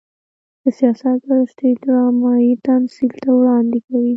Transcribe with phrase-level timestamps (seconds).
[0.63, 4.09] د سياست پر سټېج ډرامايي تمثيل ته وړاندې کوي.